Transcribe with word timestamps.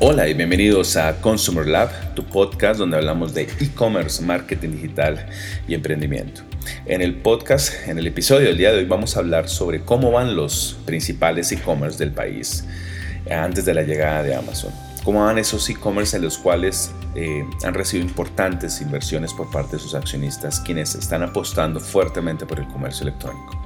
Hola 0.00 0.28
y 0.28 0.34
bienvenidos 0.34 0.96
a 0.96 1.20
Consumer 1.20 1.66
Lab, 1.66 2.14
tu 2.14 2.24
podcast 2.24 2.78
donde 2.78 2.96
hablamos 2.96 3.34
de 3.34 3.48
e-commerce, 3.58 4.22
marketing 4.22 4.68
digital 4.68 5.26
y 5.66 5.74
emprendimiento. 5.74 6.42
En 6.86 7.02
el 7.02 7.16
podcast, 7.16 7.72
en 7.88 7.98
el 7.98 8.06
episodio 8.06 8.46
del 8.46 8.56
día 8.56 8.70
de 8.70 8.78
hoy 8.78 8.84
vamos 8.84 9.16
a 9.16 9.18
hablar 9.18 9.48
sobre 9.48 9.80
cómo 9.80 10.12
van 10.12 10.36
los 10.36 10.78
principales 10.84 11.50
e-commerce 11.50 11.98
del 11.98 12.12
país 12.12 12.64
antes 13.28 13.64
de 13.64 13.74
la 13.74 13.82
llegada 13.82 14.22
de 14.22 14.36
Amazon. 14.36 14.72
Cómo 15.02 15.24
van 15.24 15.36
esos 15.36 15.68
e-commerce 15.68 16.16
en 16.16 16.22
los 16.22 16.38
cuales 16.38 16.92
eh, 17.16 17.44
han 17.64 17.74
recibido 17.74 18.08
importantes 18.08 18.80
inversiones 18.80 19.34
por 19.34 19.50
parte 19.50 19.78
de 19.78 19.82
sus 19.82 19.96
accionistas, 19.96 20.60
quienes 20.60 20.94
están 20.94 21.24
apostando 21.24 21.80
fuertemente 21.80 22.46
por 22.46 22.60
el 22.60 22.68
comercio 22.68 23.02
electrónico. 23.02 23.60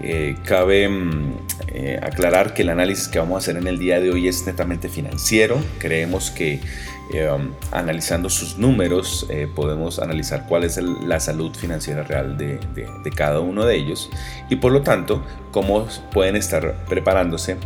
Eh, 0.00 0.36
cabe 0.44 0.88
mm, 0.88 1.32
eh, 1.68 2.00
aclarar 2.02 2.54
que 2.54 2.62
el 2.62 2.68
análisis 2.68 3.08
que 3.08 3.18
vamos 3.18 3.34
a 3.34 3.38
hacer 3.38 3.56
en 3.56 3.66
el 3.66 3.78
día 3.78 4.00
de 4.00 4.10
hoy 4.10 4.28
es 4.28 4.46
netamente 4.46 4.88
financiero. 4.88 5.60
Creemos 5.78 6.30
que 6.30 6.60
eh, 7.12 7.30
um, 7.30 7.50
analizando 7.72 8.30
sus 8.30 8.58
números 8.58 9.26
podemos 9.54 9.98
analizar 9.98 10.46
cuál 10.46 10.64
es 10.64 10.76
la 10.76 11.18
salud 11.20 11.54
financiera 11.56 12.02
real 12.02 12.36
de, 12.36 12.60
de 12.74 13.10
cada 13.10 13.40
uno 13.40 13.64
de 13.64 13.76
ellos 13.76 14.10
y 14.50 14.56
por 14.56 14.72
lo 14.72 14.82
tanto 14.82 15.24
cómo 15.50 15.88
pueden 16.12 16.36
estar 16.36 16.84
preparándose 16.84 17.56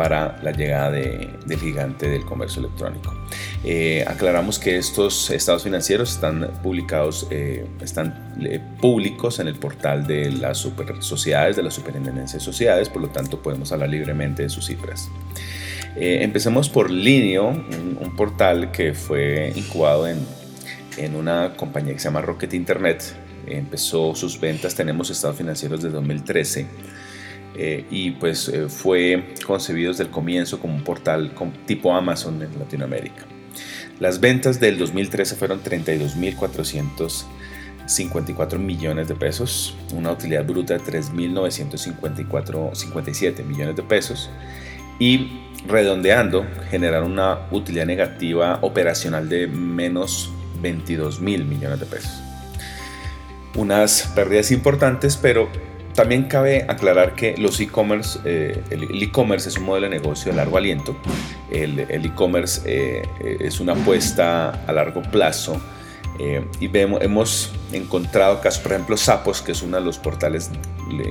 para 0.00 0.40
la 0.42 0.52
llegada 0.52 0.90
del 0.90 1.58
gigante 1.60 2.08
del 2.08 2.24
comercio 2.24 2.60
electrónico. 2.60 3.14
Eh, 3.62 4.02
aclaramos 4.08 4.58
que 4.58 4.78
estos 4.78 5.28
estados 5.28 5.64
financieros 5.64 6.10
están 6.14 6.52
publicados, 6.62 7.26
eh, 7.30 7.66
están 7.82 8.34
eh, 8.40 8.60
públicos 8.80 9.40
en 9.40 9.48
el 9.48 9.56
portal 9.56 10.06
de 10.06 10.32
las 10.32 10.56
super 10.56 11.02
sociedades, 11.02 11.54
de 11.56 11.62
la 11.62 11.70
superintendencia 11.70 12.38
de 12.38 12.42
sociedades, 12.42 12.88
por 12.88 13.02
lo 13.02 13.08
tanto 13.10 13.42
podemos 13.42 13.72
hablar 13.72 13.90
libremente 13.90 14.42
de 14.44 14.48
sus 14.48 14.64
cifras. 14.68 15.10
empecemos 15.96 16.70
por 16.70 16.90
Linio, 16.90 17.48
un, 17.48 18.16
portal 18.16 18.72
que 18.72 18.94
fue 18.94 19.52
incubado 19.54 20.08
en, 20.08 20.26
en 20.96 21.14
una 21.14 21.56
compañía 21.58 21.92
que 21.92 21.98
se 21.98 22.06
llama 22.06 22.22
Rocket 22.22 22.54
Internet. 22.54 23.02
Empezó 23.46 24.14
sus 24.14 24.40
ventas, 24.40 24.74
tenemos 24.74 25.10
estados 25.10 25.36
financieros 25.36 25.82
de 25.82 25.90
2013 25.90 26.66
eh, 27.62 27.84
y 27.90 28.12
pues 28.12 28.48
eh, 28.48 28.70
fue 28.70 29.34
concebido 29.46 29.90
desde 29.90 30.04
el 30.04 30.10
comienzo 30.10 30.60
como 30.60 30.74
un 30.74 30.82
portal 30.82 31.34
tipo 31.66 31.94
Amazon 31.94 32.40
en 32.42 32.58
Latinoamérica. 32.58 33.26
Las 33.98 34.18
ventas 34.18 34.60
del 34.60 34.78
2013 34.78 35.36
fueron 35.36 35.62
32.454 35.62 38.58
millones 38.58 39.08
de 39.08 39.14
pesos, 39.14 39.76
una 39.92 40.10
utilidad 40.10 40.46
bruta 40.46 40.72
de 40.72 40.80
3.957 40.80 43.44
millones 43.44 43.76
de 43.76 43.82
pesos 43.82 44.30
y 44.98 45.42
redondeando 45.66 46.46
generaron 46.70 47.12
una 47.12 47.40
utilidad 47.50 47.84
negativa 47.84 48.58
operacional 48.62 49.28
de 49.28 49.48
menos 49.48 50.32
22 50.62 51.20
mil 51.20 51.44
millones 51.44 51.78
de 51.78 51.84
pesos. 51.84 52.22
Unas 53.54 54.10
pérdidas 54.14 54.50
importantes, 54.50 55.18
pero 55.18 55.50
también 56.00 56.22
cabe 56.22 56.64
aclarar 56.66 57.14
que 57.14 57.36
los 57.36 57.60
e-commerce, 57.60 58.20
eh, 58.24 58.58
el 58.70 59.02
e-commerce 59.02 59.50
es 59.50 59.58
un 59.58 59.64
modelo 59.64 59.86
de 59.86 59.98
negocio 59.98 60.32
de 60.32 60.36
largo 60.38 60.56
aliento. 60.56 60.96
El 61.52 61.78
e-commerce 61.78 62.62
eh, 62.64 63.02
es 63.38 63.60
una 63.60 63.74
apuesta 63.74 64.64
a 64.66 64.72
largo 64.72 65.02
plazo 65.02 65.60
eh, 66.18 66.42
y 66.58 66.68
vemos, 66.68 67.02
hemos 67.02 67.52
encontrado 67.72 68.40
casos, 68.40 68.62
por 68.62 68.72
ejemplo, 68.72 68.96
Sapos, 68.96 69.42
que 69.42 69.52
es 69.52 69.60
uno 69.60 69.76
de 69.76 69.84
los 69.84 69.98
portales 69.98 70.50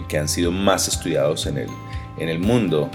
que 0.07 0.17
han 0.17 0.27
sido 0.27 0.51
más 0.51 0.87
estudiados 0.87 1.45
en 1.45 1.59
el, 1.59 1.69
en 2.17 2.27
el 2.27 2.39
mundo, 2.39 2.89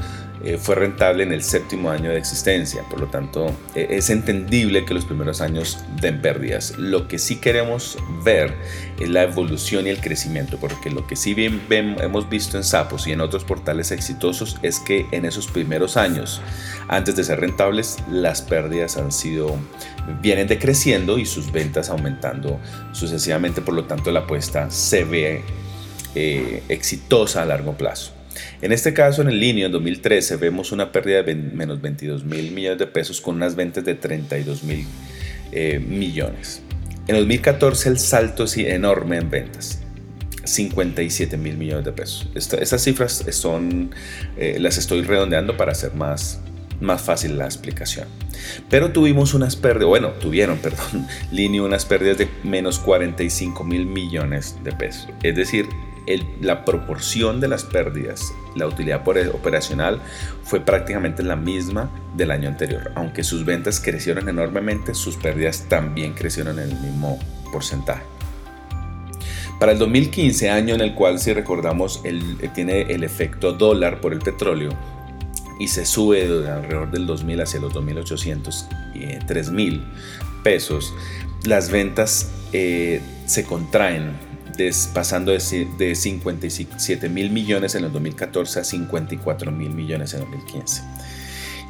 eh, 0.44 0.58
fue 0.58 0.74
rentable 0.74 1.22
en 1.22 1.32
el 1.32 1.42
séptimo 1.42 1.90
año 1.90 2.10
de 2.10 2.18
existencia. 2.18 2.82
Por 2.90 3.00
lo 3.00 3.06
tanto, 3.06 3.50
e, 3.74 3.86
es 3.90 4.10
entendible 4.10 4.84
que 4.84 4.92
los 4.92 5.06
primeros 5.06 5.40
años 5.40 5.78
den 6.00 6.20
pérdidas. 6.20 6.76
Lo 6.76 7.08
que 7.08 7.18
sí 7.18 7.36
queremos 7.36 7.96
ver 8.22 8.54
es 9.00 9.08
la 9.08 9.22
evolución 9.22 9.86
y 9.86 9.90
el 9.90 10.00
crecimiento, 10.00 10.58
porque 10.58 10.90
lo 10.90 11.06
que 11.06 11.16
sí 11.16 11.32
bien, 11.32 11.62
hemos 11.70 12.28
visto 12.28 12.58
en 12.58 12.64
Sapos 12.64 13.06
y 13.06 13.12
en 13.12 13.22
otros 13.22 13.44
portales 13.44 13.90
exitosos 13.90 14.58
es 14.62 14.80
que 14.80 15.06
en 15.12 15.24
esos 15.24 15.46
primeros 15.46 15.96
años, 15.96 16.42
antes 16.88 17.16
de 17.16 17.24
ser 17.24 17.40
rentables, 17.40 17.98
las 18.10 18.42
pérdidas 18.42 18.98
han 18.98 19.12
sido, 19.12 19.56
vienen 20.20 20.46
decreciendo 20.46 21.18
y 21.18 21.24
sus 21.24 21.52
ventas 21.52 21.88
aumentando 21.88 22.60
sucesivamente. 22.92 23.62
Por 23.62 23.72
lo 23.72 23.84
tanto, 23.84 24.12
la 24.12 24.20
apuesta 24.20 24.70
se 24.70 25.04
ve 25.04 25.42
eh, 26.14 26.62
exitosa 26.68 27.42
a 27.42 27.46
largo 27.46 27.72
plazo. 27.72 28.12
En 28.62 28.72
este 28.72 28.92
caso, 28.94 29.22
en 29.22 29.28
el 29.28 29.40
línea, 29.40 29.66
en 29.66 29.72
2013, 29.72 30.36
vemos 30.36 30.72
una 30.72 30.92
pérdida 30.92 31.22
de 31.22 31.34
menos 31.34 31.80
22 31.80 32.24
mil 32.24 32.50
millones 32.52 32.78
de 32.78 32.86
pesos 32.86 33.20
con 33.20 33.36
unas 33.36 33.54
ventas 33.54 33.84
de 33.84 33.94
32 33.94 34.64
mil 34.64 34.84
eh, 35.52 35.78
millones. 35.78 36.62
En 37.06 37.16
2014 37.16 37.90
el 37.90 37.98
salto 37.98 38.44
es 38.44 38.56
enorme 38.56 39.18
en 39.18 39.30
ventas. 39.30 39.80
57 40.44 41.36
mil 41.36 41.56
millones 41.56 41.84
de 41.84 41.92
pesos. 41.92 42.28
estas 42.34 42.82
cifras 42.82 43.24
son, 43.30 43.94
eh, 44.36 44.56
las 44.58 44.78
estoy 44.78 45.02
redondeando 45.02 45.56
para 45.56 45.72
hacer 45.72 45.94
más, 45.94 46.40
más 46.80 47.02
fácil 47.02 47.38
la 47.38 47.46
explicación. 47.46 48.06
Pero 48.68 48.92
tuvimos 48.92 49.34
unas 49.34 49.56
pérdidas, 49.56 49.88
bueno, 49.88 50.08
tuvieron, 50.20 50.58
perdón, 50.62 51.06
línea 51.30 51.62
unas 51.62 51.84
pérdidas 51.84 52.18
de 52.18 52.28
menos 52.42 52.78
45 52.78 53.64
mil 53.64 53.86
millones 53.86 54.56
de 54.64 54.72
pesos. 54.72 55.08
Es 55.22 55.36
decir, 55.36 55.66
la 56.40 56.64
proporción 56.64 57.40
de 57.40 57.48
las 57.48 57.64
pérdidas, 57.64 58.32
la 58.54 58.66
utilidad 58.66 59.02
operacional 59.32 60.00
fue 60.42 60.60
prácticamente 60.60 61.22
la 61.22 61.36
misma 61.36 61.90
del 62.16 62.30
año 62.30 62.48
anterior. 62.48 62.92
Aunque 62.94 63.24
sus 63.24 63.44
ventas 63.44 63.80
crecieron 63.80 64.28
enormemente, 64.28 64.94
sus 64.94 65.16
pérdidas 65.16 65.66
también 65.68 66.12
crecieron 66.12 66.58
en 66.58 66.70
el 66.70 66.80
mismo 66.80 67.18
porcentaje. 67.52 68.02
Para 69.58 69.72
el 69.72 69.78
2015, 69.78 70.50
año 70.50 70.74
en 70.74 70.80
el 70.80 70.94
cual, 70.94 71.18
si 71.18 71.32
recordamos, 71.32 72.00
el, 72.04 72.36
tiene 72.54 72.82
el 72.82 73.04
efecto 73.04 73.52
dólar 73.52 74.00
por 74.00 74.12
el 74.12 74.18
petróleo 74.18 74.70
y 75.58 75.68
se 75.68 75.86
sube 75.86 76.28
de 76.28 76.50
alrededor 76.50 76.90
del 76.90 77.06
2000 77.06 77.40
hacia 77.40 77.60
los 77.60 77.72
2800 77.72 78.68
y 78.94 79.06
3000 79.26 79.84
pesos, 80.42 80.92
las 81.44 81.70
ventas 81.70 82.30
eh, 82.52 83.00
se 83.26 83.44
contraen 83.44 84.33
pasando 84.92 85.32
de, 85.32 85.40
57 85.40 87.08
mil 87.08 87.30
millones 87.30 87.74
en 87.74 87.84
el 87.84 87.92
2014 87.92 88.60
a 88.60 88.64
54 88.64 89.50
mil 89.50 89.70
millones 89.70 90.14
en 90.14 90.22
el 90.22 90.30
2015. 90.30 90.82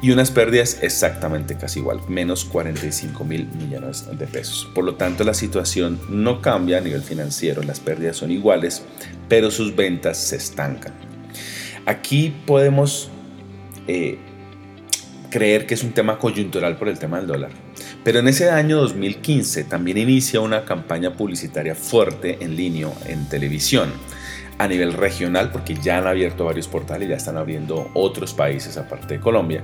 Y 0.01 0.11
unas 0.11 0.29
pérdidas 0.29 0.79
exactamente 0.81 1.55
casi 1.55 1.79
igual, 1.79 2.01
menos 2.07 2.45
45 2.45 3.23
mil 3.23 3.47
millones 3.47 4.05
de 4.17 4.27
pesos. 4.27 4.69
Por 4.75 4.83
lo 4.83 4.95
tanto, 4.95 5.23
la 5.23 5.33
situación 5.33 5.99
no 6.09 6.41
cambia 6.41 6.77
a 6.77 6.81
nivel 6.81 7.01
financiero, 7.01 7.63
las 7.63 7.79
pérdidas 7.79 8.17
son 8.17 8.29
iguales, 8.29 8.83
pero 9.29 9.49
sus 9.51 9.75
ventas 9.75 10.17
se 10.17 10.35
estancan. 10.35 10.93
Aquí 11.85 12.35
podemos 12.45 13.09
eh, 13.87 14.19
creer 15.29 15.65
que 15.65 15.73
es 15.73 15.83
un 15.83 15.93
tema 15.93 16.19
coyuntural 16.19 16.77
por 16.77 16.89
el 16.89 16.99
tema 16.99 17.17
del 17.17 17.27
dólar 17.27 17.64
pero 18.05 18.19
en 18.19 18.27
ese 18.27 18.51
año 18.51 18.77
2015 18.77 19.63
también 19.63 19.97
inicia 19.97 20.39
una 20.39 20.63
campaña 20.63 21.13
publicitaria 21.13 21.73
fuerte 21.73 22.37
en 22.39 22.55
línea 22.55 22.87
en 23.07 23.27
televisión 23.27 23.91
a 24.59 24.67
nivel 24.67 24.93
regional, 24.93 25.51
porque 25.51 25.73
ya 25.73 25.97
han 25.97 26.05
abierto 26.05 26.45
varios 26.45 26.67
portales, 26.67 27.09
ya 27.09 27.15
están 27.15 27.35
abriendo 27.35 27.89
otros 27.95 28.35
países 28.35 28.77
aparte 28.77 29.15
de 29.15 29.19
Colombia. 29.19 29.63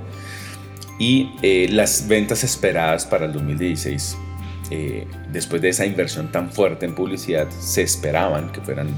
Y 0.97 1.33
eh, 1.43 1.67
las 1.69 2.07
ventas 2.07 2.43
esperadas 2.43 3.05
para 3.05 3.25
el 3.25 3.33
2016, 3.33 4.17
eh, 4.71 5.07
después 5.31 5.61
de 5.61 5.69
esa 5.69 5.85
inversión 5.85 6.31
tan 6.31 6.51
fuerte 6.51 6.87
en 6.87 6.95
publicidad, 6.95 7.47
se 7.51 7.83
esperaban 7.83 8.51
que 8.51 8.59
fueran 8.61 8.89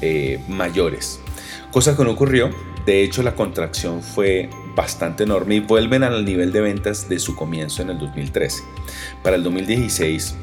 eh, 0.00 0.42
mayores. 0.48 1.20
Cosa 1.70 1.94
que 1.94 2.02
no 2.02 2.12
ocurrió. 2.12 2.48
De 2.86 3.02
hecho, 3.02 3.22
la 3.22 3.34
contracción 3.34 4.02
fue 4.02 4.48
bastante 4.74 5.24
enorme 5.24 5.56
y 5.56 5.60
vuelven 5.60 6.02
al 6.02 6.24
nivel 6.24 6.52
de 6.52 6.60
ventas 6.60 7.08
de 7.08 7.18
su 7.18 7.34
comienzo 7.36 7.82
en 7.82 7.90
el 7.90 7.98
2013. 7.98 8.62
Para 9.22 9.36
el 9.36 9.42
2016 9.42 10.34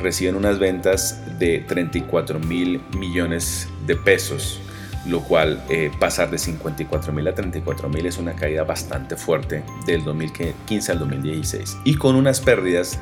reciben 0.00 0.34
unas 0.36 0.58
ventas 0.58 1.20
de 1.38 1.60
34 1.60 2.38
mil 2.40 2.80
millones 2.96 3.68
de 3.86 3.96
pesos, 3.96 4.60
lo 5.06 5.20
cual 5.20 5.62
eh, 5.68 5.90
pasar 6.00 6.30
de 6.30 6.38
54 6.38 7.12
mil 7.12 7.28
a 7.28 7.34
34 7.34 7.88
mil 7.88 8.06
es 8.06 8.18
una 8.18 8.34
caída 8.34 8.64
bastante 8.64 9.16
fuerte 9.16 9.62
del 9.86 10.04
2015 10.04 10.92
al 10.92 10.98
2016 10.98 11.78
y 11.84 11.94
con 11.94 12.16
unas 12.16 12.40
pérdidas 12.40 12.98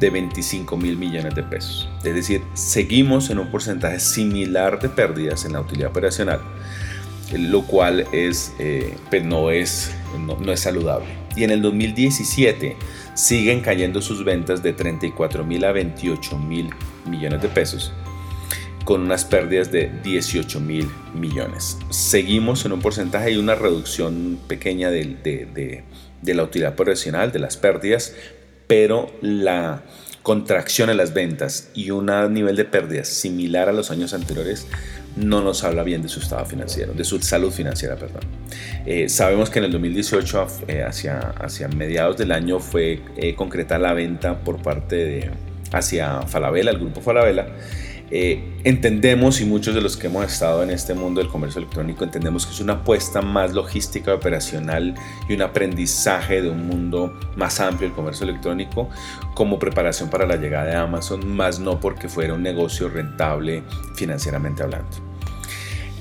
de 0.00 0.10
25 0.10 0.76
mil 0.76 0.96
millones 0.96 1.34
de 1.34 1.42
pesos. 1.42 1.88
Es 2.02 2.14
decir, 2.14 2.42
seguimos 2.54 3.30
en 3.30 3.38
un 3.38 3.50
porcentaje 3.50 4.00
similar 4.00 4.80
de 4.80 4.88
pérdidas 4.88 5.44
en 5.44 5.52
la 5.52 5.60
utilidad 5.60 5.90
operacional 5.90 6.40
lo 7.38 7.62
cual 7.62 8.06
es, 8.12 8.52
eh, 8.58 8.94
pues 9.10 9.24
no, 9.24 9.50
es, 9.50 9.90
no, 10.18 10.52
es 10.52 10.60
saludable. 10.60 11.06
Y 11.36 11.44
en 11.44 11.50
el 11.50 11.62
2017 11.62 12.76
siguen 13.14 13.60
cayendo 13.60 14.00
sus 14.00 14.24
ventas 14.24 14.62
de 14.62 14.72
34 14.72 15.44
mil 15.44 15.64
a 15.64 15.72
28 15.72 16.38
mil 16.38 16.70
millones 17.06 17.42
de 17.42 17.48
pesos. 17.48 17.92
con 18.84 19.00
unas 19.00 19.24
pérdidas 19.24 19.72
de 19.72 19.90
18 20.02 20.60
mil 20.60 20.86
millones. 21.14 21.78
Seguimos 21.88 22.66
en 22.66 22.72
un 22.72 22.82
porcentaje 22.82 23.30
y 23.30 23.38
una 23.38 23.54
reducción 23.54 24.38
pequeña 24.46 24.90
de, 24.90 25.82
de 26.20 26.34
la 26.34 26.42
utilidad 26.42 26.74
profesional, 26.74 27.32
de 27.32 27.38
las 27.38 27.56
pérdidas, 27.56 28.14
pero 28.66 29.10
la 29.22 29.84
contracción 30.24 30.88
en 30.88 30.96
las 30.96 31.12
ventas 31.12 31.68
y 31.74 31.90
un 31.90 32.06
nivel 32.32 32.56
de 32.56 32.64
pérdidas 32.64 33.08
similar 33.08 33.68
a 33.68 33.72
los 33.72 33.90
años 33.90 34.14
anteriores 34.14 34.66
no 35.16 35.42
nos 35.42 35.64
habla 35.64 35.82
bien 35.82 36.00
de 36.00 36.08
su 36.08 36.18
estado 36.18 36.46
financiero, 36.46 36.94
de 36.94 37.04
su 37.04 37.20
salud 37.20 37.52
financiera, 37.52 37.94
perdón. 37.96 38.22
Eh, 38.86 39.10
sabemos 39.10 39.50
que 39.50 39.58
en 39.58 39.66
el 39.66 39.72
2018, 39.72 40.46
eh, 40.66 40.82
hacia, 40.82 41.18
hacia 41.18 41.68
mediados 41.68 42.16
del 42.16 42.32
año, 42.32 42.58
fue 42.58 43.02
eh, 43.18 43.34
concretada 43.34 43.78
la 43.78 43.92
venta 43.92 44.40
por 44.40 44.62
parte 44.62 44.96
de 44.96 45.30
hacia 45.72 46.22
Falabella, 46.22 46.70
el 46.70 46.78
grupo 46.78 47.02
Falabella, 47.02 47.46
eh, 48.16 48.40
entendemos 48.62 49.40
y 49.40 49.44
muchos 49.44 49.74
de 49.74 49.80
los 49.80 49.96
que 49.96 50.06
hemos 50.06 50.24
estado 50.24 50.62
en 50.62 50.70
este 50.70 50.94
mundo 50.94 51.20
del 51.20 51.28
comercio 51.28 51.58
electrónico 51.58 52.04
entendemos 52.04 52.46
que 52.46 52.52
es 52.52 52.60
una 52.60 52.74
apuesta 52.74 53.22
más 53.22 53.52
logística, 53.52 54.14
operacional 54.14 54.94
y 55.28 55.34
un 55.34 55.42
aprendizaje 55.42 56.40
de 56.40 56.48
un 56.48 56.64
mundo 56.68 57.18
más 57.34 57.58
amplio 57.58 57.88
del 57.88 57.96
comercio 57.96 58.22
electrónico 58.22 58.88
como 59.34 59.58
preparación 59.58 60.10
para 60.10 60.26
la 60.26 60.36
llegada 60.36 60.66
de 60.66 60.76
Amazon, 60.76 61.26
más 61.26 61.58
no 61.58 61.80
porque 61.80 62.08
fuera 62.08 62.34
un 62.34 62.44
negocio 62.44 62.88
rentable 62.88 63.64
financieramente 63.96 64.62
hablando. 64.62 64.96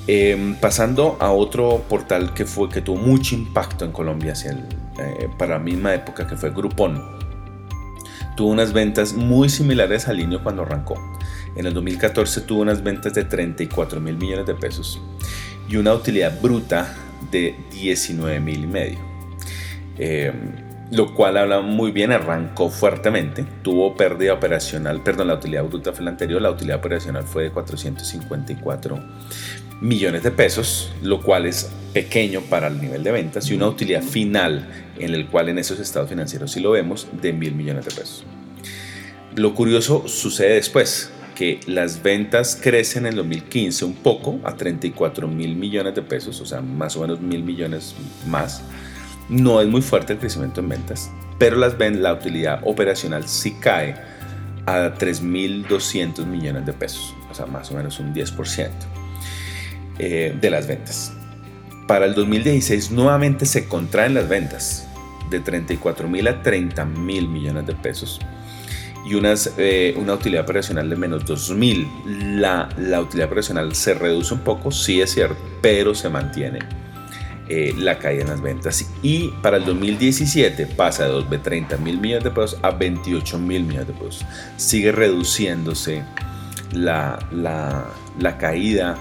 Em, 0.06 0.54
pasando 0.54 1.18
a 1.20 1.32
otro 1.32 1.84
portal 1.90 2.36
que, 2.36 2.46
fue, 2.46 2.70
que 2.70 2.82
tuvo 2.82 2.98
mucho 2.98 3.34
impacto 3.34 3.86
en 3.86 3.92
Colombia 3.92 4.34
hacia 4.34 4.52
eh, 4.52 5.30
para 5.40 5.58
la 5.58 5.64
misma 5.64 5.96
época 5.96 6.28
que 6.28 6.38
fue 6.38 6.52
Groupon. 6.52 7.24
Tuvo 8.38 8.50
unas 8.50 8.72
ventas 8.72 9.14
muy 9.14 9.50
similares 9.50 10.08
al 10.08 10.18
Linio 10.18 10.44
cuando 10.44 10.62
arrancó 10.62 10.96
en 11.56 11.66
el 11.66 11.74
2014 11.74 12.42
tuvo 12.42 12.62
unas 12.62 12.84
ventas 12.84 13.14
de 13.14 13.24
34 13.24 14.00
mil 14.00 14.18
millones 14.18 14.46
de 14.46 14.56
pesos 14.56 15.02
y 15.70 15.78
una 15.78 15.94
utilidad 15.94 16.40
bruta 16.42 16.96
de 17.32 17.56
19 17.72 18.40
mil 18.40 18.64
y 18.64 18.68
medio. 18.68 19.00
Em, 19.98 20.74
lo 20.92 21.16
cual 21.16 21.38
habla 21.38 21.62
muy 21.62 21.92
bien, 21.92 22.12
arrancó 22.12 22.70
fuertemente, 22.70 23.46
tuvo 23.64 23.96
pérdida 23.96 24.34
operacional, 24.34 25.02
perdón, 25.02 25.28
la 25.28 25.36
utilidad 25.36 25.64
bruta 25.64 25.92
fue 25.92 26.04
la 26.04 26.12
anterior, 26.12 26.42
la 26.42 26.52
utilidad 26.52 26.78
operacional 26.78 27.24
fue 27.24 27.44
de 27.44 27.52
454 27.52 29.00
millones 29.82 30.22
de 30.22 30.32
pesos, 30.32 30.92
lo 31.02 31.22
cual 31.22 31.48
es 31.48 31.72
pequeño 31.94 32.42
para 32.42 32.68
el 32.68 32.80
nivel 32.80 33.04
de 33.04 33.12
ventas, 33.12 33.50
y 33.50 33.56
una 33.56 33.68
utilidad 33.68 34.04
final 34.04 34.68
en 35.00 35.16
el 35.16 35.28
cual 35.28 35.50
en 35.50 35.58
esos 35.58 35.80
estados 35.80 36.10
financieros, 36.10 36.52
si 36.52 36.60
lo 36.60 36.72
vemos, 36.72 37.08
de 37.22 37.34
mil 37.34 37.56
millones 37.56 37.86
de 37.86 37.92
pesos. 37.92 38.24
Lo 39.36 39.56
curioso 39.56 40.08
sucede 40.08 40.56
después, 40.56 41.12
que 41.44 41.60
las 41.66 42.02
ventas 42.02 42.56
crecen 42.56 43.06
en 43.06 43.10
el 43.12 43.16
2015 43.18 43.84
un 43.84 43.96
poco 43.96 44.40
a 44.46 44.56
34 44.56 45.28
mil 45.28 45.58
millones 45.58 45.94
de 45.94 46.02
pesos, 46.02 46.40
o 46.40 46.46
sea, 46.46 46.62
más 46.62 46.96
o 46.96 47.02
menos 47.02 47.20
mil 47.20 47.44
millones 47.44 47.96
más. 48.26 48.62
No 49.28 49.60
es 49.60 49.68
muy 49.68 49.82
fuerte 49.82 50.14
el 50.14 50.20
crecimiento 50.20 50.62
en 50.62 50.70
ventas, 50.70 51.12
pero 51.38 51.58
las 51.58 51.78
ven, 51.78 52.02
la 52.02 52.14
utilidad 52.14 52.62
operacional 52.64 53.28
sí 53.28 53.58
cae 53.60 53.96
a 54.66 54.94
3.200 54.94 56.26
millones 56.26 56.66
de 56.66 56.72
pesos, 56.72 57.14
o 57.30 57.36
sea, 57.36 57.46
más 57.46 57.70
o 57.72 57.76
menos 57.76 58.00
un 58.00 58.14
10% 58.14 58.70
eh, 60.00 60.38
de 60.40 60.50
las 60.50 60.66
ventas. 60.66 61.12
Para 61.90 62.06
el 62.06 62.14
2016 62.14 62.92
nuevamente 62.92 63.46
se 63.46 63.68
contraen 63.68 64.14
las 64.14 64.30
ventas 64.30 64.88
de 65.30 65.42
34 65.42 66.08
mil 66.08 66.26
a 66.30 66.42
30 66.42 66.86
mil 66.86 67.28
millones 67.28 67.68
de 67.68 67.76
pesos 67.76 68.22
y 69.06 69.16
unas, 69.16 69.54
eh, 69.58 69.94
una 69.98 70.14
utilidad 70.14 70.44
operacional 70.44 70.90
de 70.90 70.96
menos 70.96 71.26
2.000. 71.26 72.40
La, 72.40 72.70
la 72.78 73.02
utilidad 73.02 73.28
operacional 73.28 73.76
se 73.76 73.94
reduce 73.94 74.34
un 74.34 74.42
poco, 74.42 74.72
sí 74.72 75.02
es 75.02 75.12
cierto, 75.12 75.38
pero 75.62 75.94
se 75.94 76.10
mantiene 76.10 76.60
eh, 77.50 77.74
la 77.78 78.00
caída 78.00 78.24
en 78.24 78.30
las 78.30 78.42
ventas. 78.42 78.86
Y 79.02 79.30
para 79.42 79.58
el 79.58 79.66
2017 79.66 80.68
pasa 80.68 81.08
de, 81.08 81.24
de 81.24 81.38
30 81.38 81.78
mil 81.78 82.00
millones 82.00 82.24
de 82.24 82.32
pesos 82.32 82.58
a 82.62 82.72
28 82.72 83.40
mil 83.40 83.64
millones 83.64 83.88
de 83.88 83.94
pesos. 83.94 84.26
Sigue 84.58 84.92
reduciéndose 84.92 86.04
la, 86.72 87.20
la, 87.32 87.86
la 88.20 88.38
caída 88.38 88.98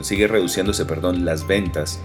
sigue 0.00 0.26
reduciéndose, 0.26 0.84
perdón, 0.84 1.24
las 1.24 1.46
ventas 1.46 2.00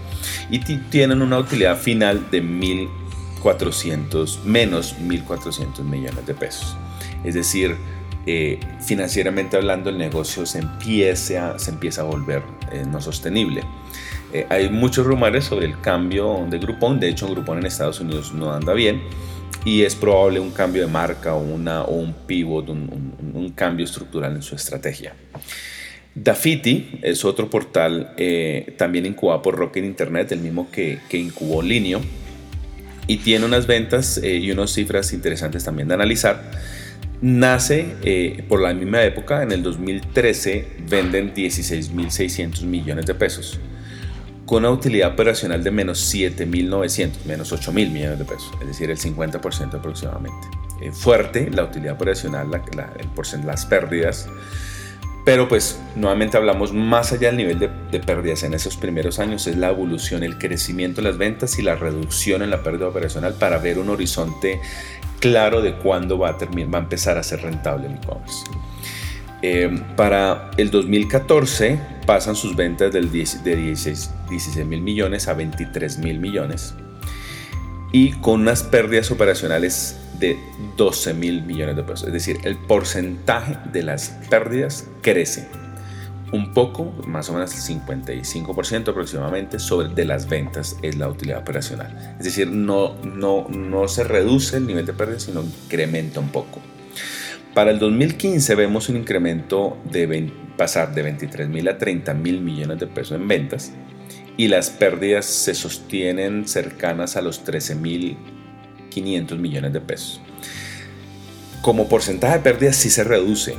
y 0.50 0.60
tienen 0.60 1.22
una 1.22 1.38
utilidad 1.38 1.76
final 1.76 2.30
de 2.30 2.42
1.400, 2.42 4.42
menos 4.44 4.96
1.400 5.00 5.82
millones 5.82 6.26
de 6.26 6.34
pesos. 6.34 6.76
Es 7.24 7.34
decir, 7.34 7.76
eh, 8.26 8.58
financieramente 8.80 9.58
hablando 9.58 9.90
el 9.90 9.98
negocio 9.98 10.46
se 10.46 10.58
empieza, 10.58 11.50
a 11.50 12.02
volver 12.04 12.42
eh, 12.72 12.84
no 12.90 13.00
sostenible. 13.00 13.62
Eh, 14.32 14.46
hay 14.48 14.70
muchos 14.70 15.04
rumores 15.04 15.44
sobre 15.44 15.66
el 15.66 15.78
cambio 15.80 16.46
de 16.48 16.58
Groupon, 16.58 16.98
de 16.98 17.10
hecho 17.10 17.28
Groupon 17.28 17.58
en 17.58 17.66
Estados 17.66 18.00
Unidos 18.00 18.32
no 18.32 18.50
anda 18.50 18.72
bien 18.72 19.02
y 19.64 19.82
es 19.82 19.94
probable 19.94 20.40
un 20.40 20.50
cambio 20.52 20.86
de 20.86 20.88
marca 20.90 21.34
o, 21.34 21.42
una, 21.42 21.82
o 21.82 21.96
un 21.96 22.14
pivot, 22.26 22.70
un, 22.70 23.14
un, 23.34 23.50
cambio 23.50 23.84
estructural 23.84 24.34
en 24.34 24.42
su 24.42 24.54
estrategia. 24.54 25.14
Dafiti 26.14 27.00
es 27.02 27.24
otro 27.24 27.50
portal 27.50 28.14
también 28.76 29.06
incubado 29.06 29.42
por 29.42 29.56
Rocket 29.56 29.84
Internet, 29.84 30.32
el 30.32 30.40
mismo 30.40 30.70
que, 30.70 30.98
que 31.08 31.18
incubó 31.18 31.62
Linio, 31.62 32.00
y 33.06 33.18
tiene 33.18 33.46
unas 33.46 33.66
ventas 33.66 34.20
y 34.22 34.50
unas 34.50 34.72
cifras 34.72 35.12
interesantes 35.12 35.64
también 35.64 35.88
de 35.88 35.94
analizar 35.94 36.42
nace 37.20 37.94
eh, 38.02 38.44
por 38.48 38.60
la 38.60 38.74
misma 38.74 39.02
época, 39.02 39.42
en 39.42 39.52
el 39.52 39.62
2013 39.62 40.68
venden 40.88 41.34
16.600 41.34 42.62
millones 42.64 43.06
de 43.06 43.14
pesos, 43.14 43.58
con 44.46 44.64
una 44.64 44.70
utilidad 44.70 45.12
operacional 45.12 45.64
de 45.64 45.70
menos 45.70 46.14
7.900, 46.14 47.24
menos 47.24 47.52
8.000 47.52 47.72
millones 47.90 48.18
de 48.18 48.24
pesos, 48.24 48.50
es 48.60 48.66
decir, 48.66 48.90
el 48.90 48.98
50% 48.98 49.74
aproximadamente. 49.74 50.48
Eh, 50.80 50.92
fuerte 50.92 51.50
la 51.50 51.64
utilidad 51.64 51.94
operacional, 51.94 52.50
la, 52.50 52.92
el 52.98 53.46
las 53.46 53.64
pérdidas, 53.66 54.28
pero 55.24 55.48
pues 55.48 55.80
nuevamente 55.96 56.36
hablamos 56.36 56.74
más 56.74 57.12
allá 57.12 57.28
del 57.28 57.38
nivel 57.38 57.58
de, 57.58 57.70
de, 57.90 58.00
pérdidas 58.00 58.42
en 58.42 58.52
esos 58.52 58.76
primeros 58.76 59.18
años, 59.18 59.46
es 59.46 59.56
la 59.56 59.70
evolución, 59.70 60.22
el 60.22 60.36
crecimiento 60.36 61.00
de 61.00 61.08
las 61.08 61.16
ventas 61.16 61.58
y 61.58 61.62
la 61.62 61.76
reducción 61.76 62.42
en 62.42 62.50
la 62.50 62.62
pérdida 62.62 62.88
operacional 62.88 63.34
para 63.34 63.56
ver 63.58 63.78
un 63.78 63.88
horizonte 63.88 64.60
claro 65.24 65.62
de 65.62 65.72
cuándo 65.72 66.18
va 66.18 66.28
a, 66.28 66.36
terminar, 66.36 66.74
va 66.74 66.78
a 66.80 66.82
empezar 66.82 67.16
a 67.16 67.22
ser 67.22 67.40
rentable 67.40 67.86
el 67.86 67.94
e-commerce. 67.94 68.44
Eh, 69.40 69.82
para 69.96 70.50
el 70.58 70.70
2014 70.70 71.80
pasan 72.04 72.36
sus 72.36 72.54
ventas 72.54 72.92
del 72.92 73.10
de 73.10 73.56
16, 73.56 74.10
mil 74.66 74.82
millones 74.82 75.26
a 75.26 75.32
23 75.32 75.96
mil 76.00 76.18
millones 76.18 76.74
y 77.90 78.12
con 78.20 78.42
unas 78.42 78.64
pérdidas 78.64 79.10
operacionales 79.10 79.96
de 80.18 80.38
12 80.76 81.14
mil 81.14 81.40
millones 81.40 81.76
de 81.76 81.84
pesos. 81.84 82.06
Es 82.06 82.12
decir, 82.12 82.36
el 82.44 82.58
porcentaje 82.58 83.56
de 83.72 83.82
las 83.82 84.10
pérdidas 84.28 84.86
crece 85.00 85.48
un 86.34 86.52
poco, 86.52 86.92
más 87.06 87.30
o 87.30 87.32
menos 87.32 87.54
el 87.54 87.80
55% 87.80 88.88
aproximadamente, 88.88 89.58
sobre 89.60 89.88
de 89.88 90.04
las 90.04 90.28
ventas 90.28 90.76
es 90.82 90.96
la 90.96 91.08
utilidad 91.08 91.38
operacional. 91.40 92.16
Es 92.18 92.24
decir, 92.24 92.48
no, 92.48 92.96
no, 93.04 93.46
no 93.48 93.86
se 93.86 94.02
reduce 94.02 94.56
el 94.56 94.66
nivel 94.66 94.84
de 94.84 94.92
pérdida, 94.92 95.20
sino 95.20 95.42
incrementa 95.42 96.18
un 96.18 96.30
poco. 96.30 96.60
Para 97.54 97.70
el 97.70 97.78
2015 97.78 98.54
vemos 98.56 98.88
un 98.88 98.96
incremento 98.96 99.76
de 99.88 100.32
pasar 100.56 100.92
de 100.92 101.02
23 101.02 101.48
mil 101.48 101.68
a 101.68 101.78
30 101.78 102.12
mil 102.14 102.40
millones 102.40 102.80
de 102.80 102.88
pesos 102.88 103.12
en 103.12 103.28
ventas 103.28 103.72
y 104.36 104.48
las 104.48 104.70
pérdidas 104.70 105.24
se 105.26 105.54
sostienen 105.54 106.48
cercanas 106.48 107.16
a 107.16 107.22
los 107.22 107.44
13 107.44 107.76
mil 107.76 108.16
500 108.90 109.38
millones 109.38 109.72
de 109.72 109.80
pesos. 109.80 110.20
Como 111.62 111.88
porcentaje 111.88 112.38
de 112.38 112.42
pérdidas 112.42 112.74
sí 112.74 112.90
se 112.90 113.04
reduce, 113.04 113.54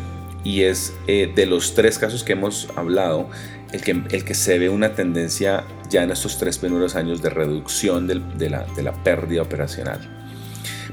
y 0.46 0.62
es 0.62 0.94
eh, 1.08 1.30
de 1.36 1.46
los 1.48 1.74
tres 1.74 2.00
casos 2.00 2.24
que 2.24 2.34
hemos 2.34 2.70
hablado, 2.78 3.28
el 3.74 3.82
que, 3.82 3.92
el 3.92 4.24
que 4.24 4.36
se 4.36 4.58
ve 4.60 4.70
una 4.70 4.94
tendencia 4.94 5.66
ya 5.90 6.04
en 6.04 6.12
estos 6.12 6.38
tres 6.38 6.60
primeros 6.60 6.96
años 6.96 7.22
de 7.22 7.32
reducción 7.32 8.08
de, 8.08 8.50
la, 8.50 8.66
de 8.76 8.84
la 8.84 8.94
pérdida 9.04 9.42
operacional. 9.42 10.00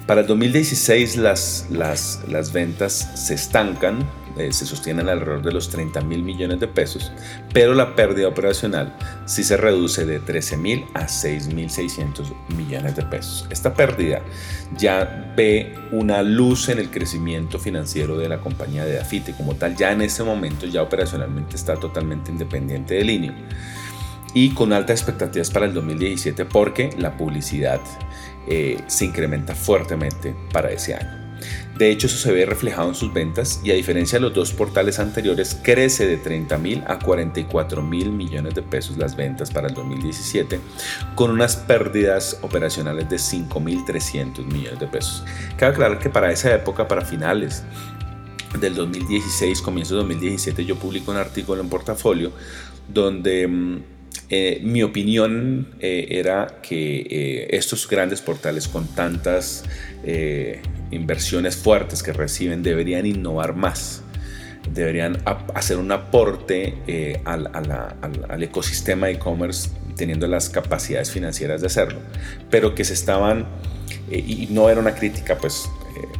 Para 0.06 0.22
el 0.22 0.26
2016 0.26 1.18
las, 1.18 1.66
las, 1.70 2.20
las 2.28 2.52
ventas 2.52 3.10
se 3.14 3.34
estancan, 3.34 3.98
eh, 4.36 4.52
se 4.52 4.66
sostienen 4.66 5.08
alrededor 5.08 5.42
de 5.42 5.52
los 5.52 5.68
30 5.68 6.00
mil 6.02 6.22
millones 6.22 6.60
de 6.60 6.68
pesos, 6.68 7.12
pero 7.52 7.74
la 7.74 7.94
pérdida 7.94 8.28
operacional 8.28 8.96
sí 9.26 9.44
se 9.44 9.56
reduce 9.56 10.06
de 10.06 10.20
13 10.20 10.56
mil 10.56 10.84
a 10.94 11.08
6 11.08 11.48
mil 11.54 11.70
600 11.70 12.32
millones 12.56 12.96
de 12.96 13.02
pesos. 13.02 13.46
Esta 13.50 13.74
pérdida 13.74 14.22
ya 14.76 15.32
ve 15.36 15.74
una 15.92 16.22
luz 16.22 16.68
en 16.68 16.78
el 16.78 16.90
crecimiento 16.90 17.58
financiero 17.58 18.18
de 18.18 18.28
la 18.28 18.40
compañía 18.40 18.84
de 18.84 18.94
Dafite 18.94 19.34
como 19.34 19.54
tal, 19.54 19.76
ya 19.76 19.92
en 19.92 20.02
ese 20.02 20.22
momento 20.22 20.66
ya 20.66 20.82
operacionalmente 20.82 21.56
está 21.56 21.76
totalmente 21.76 22.30
independiente 22.30 22.94
de 22.94 23.04
línea 23.04 23.34
y 24.34 24.50
con 24.50 24.72
altas 24.72 25.00
expectativas 25.00 25.50
para 25.50 25.66
el 25.66 25.74
2017 25.74 26.44
porque 26.46 26.90
la 26.98 27.16
publicidad 27.16 27.80
eh, 28.48 28.78
se 28.86 29.04
incrementa 29.04 29.54
fuertemente 29.54 30.34
para 30.52 30.70
ese 30.70 30.94
año. 30.94 31.21
De 31.76 31.90
hecho, 31.90 32.06
eso 32.06 32.18
se 32.18 32.32
ve 32.32 32.44
reflejado 32.44 32.88
en 32.88 32.94
sus 32.94 33.12
ventas 33.12 33.60
y 33.64 33.70
a 33.70 33.74
diferencia 33.74 34.18
de 34.18 34.22
los 34.22 34.34
dos 34.34 34.52
portales 34.52 34.98
anteriores, 34.98 35.58
crece 35.62 36.06
de 36.06 36.18
30 36.18 36.58
mil 36.58 36.84
a 36.86 36.98
44 36.98 37.82
mil 37.82 38.12
millones 38.12 38.54
de 38.54 38.62
pesos 38.62 38.98
las 38.98 39.16
ventas 39.16 39.50
para 39.50 39.68
el 39.68 39.74
2017, 39.74 40.60
con 41.14 41.30
unas 41.30 41.56
pérdidas 41.56 42.38
operacionales 42.42 43.08
de 43.08 43.18
5 43.18 43.58
mil 43.60 43.84
300 43.86 44.46
millones 44.46 44.80
de 44.80 44.86
pesos. 44.86 45.24
Cabe 45.56 45.72
aclarar 45.72 45.98
que 45.98 46.10
para 46.10 46.30
esa 46.30 46.54
época, 46.54 46.86
para 46.86 47.02
finales 47.04 47.64
del 48.60 48.74
2016, 48.74 49.62
comienzo 49.62 49.94
de 49.94 50.00
2017, 50.00 50.66
yo 50.66 50.76
publico 50.76 51.10
un 51.10 51.16
artículo 51.16 51.62
en 51.62 51.70
portafolio 51.70 52.32
donde 52.92 53.48
mm, 53.48 53.82
eh, 54.34 54.60
mi 54.62 54.82
opinión 54.82 55.68
eh, 55.78 56.06
era 56.08 56.60
que 56.62 57.00
eh, 57.00 57.48
estos 57.50 57.86
grandes 57.86 58.22
portales 58.22 58.66
con 58.66 58.86
tantas 58.86 59.62
inversiones 60.90 61.54
fuertes 61.56 62.02
que 62.02 62.14
reciben 62.14 62.62
deberían 62.62 63.04
innovar 63.04 63.54
más, 63.54 64.02
deberían 64.72 65.18
hacer 65.54 65.76
un 65.76 65.92
aporte 65.92 67.20
al, 67.26 67.50
al, 67.52 68.42
ecosistema 68.42 69.06
de 69.08 69.12
e-commerce 69.12 69.68
teniendo 69.96 70.26
las 70.26 70.48
capacidades 70.48 71.10
financieras 71.10 71.60
de 71.60 71.66
hacerlo, 71.66 72.00
pero 72.50 72.74
que 72.74 72.84
se 72.84 72.94
estaban, 72.94 73.46
y 74.10 74.48
no 74.50 74.70
era 74.70 74.80
una 74.80 74.94
crítica 74.94 75.36
pues 75.36 75.68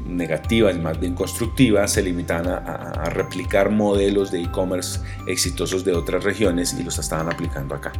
negativa 0.07 0.73
y 0.73 0.79
más 0.79 0.99
bien 0.99 1.14
constructiva, 1.14 1.87
se 1.88 2.02
limitan 2.02 2.47
a, 2.47 3.05
replicar 3.11 3.71
modelos 3.71 4.31
de 4.31 4.43
e-commerce 4.43 5.00
exitosos 5.26 5.85
de 5.85 5.93
otras 5.93 6.25
regiones 6.25 6.75
y 6.79 6.83
los 6.83 6.99
estaban 6.99 7.29
aplicando 7.29 7.75
acá. 7.75 7.93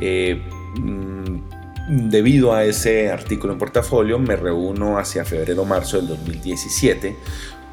Eh, 0.00 0.42
mm, 0.78 2.08
debido 2.10 2.54
a 2.54 2.64
ese 2.64 3.10
artículo 3.10 3.52
en 3.52 3.58
portafolio, 3.58 4.18
me 4.18 4.36
reúno 4.36 4.98
hacia 4.98 5.24
febrero-marzo 5.24 5.98
del 5.98 6.08
2017 6.08 7.16